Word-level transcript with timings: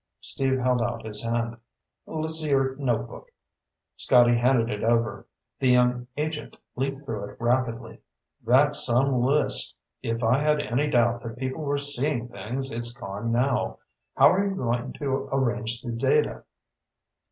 Steve 0.19 0.57
held 0.57 0.81
out 0.81 1.05
his 1.05 1.23
hand. 1.23 1.57
"Let's 2.07 2.39
see 2.39 2.49
your 2.49 2.75
notebook." 2.77 3.29
Scotty 3.97 4.35
handed 4.35 4.67
it 4.71 4.83
over. 4.83 5.27
The 5.59 5.69
young 5.69 6.07
agent 6.17 6.57
leafed 6.75 7.05
through 7.05 7.25
it 7.25 7.37
rapidly. 7.39 8.01
"That's 8.43 8.83
some 8.83 9.21
list. 9.21 9.77
If 10.01 10.23
I 10.23 10.39
had 10.39 10.59
any 10.59 10.87
doubt 10.87 11.21
that 11.21 11.37
people 11.37 11.61
were 11.61 11.77
seeing 11.77 12.29
things, 12.29 12.71
it's 12.71 12.95
gone 12.97 13.31
now. 13.31 13.77
How 14.17 14.31
are 14.31 14.43
you 14.43 14.55
going 14.55 14.93
to 14.93 15.29
arrange 15.31 15.83
the 15.83 15.91
data?" 15.91 16.45